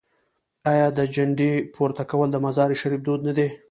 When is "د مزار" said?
2.31-2.69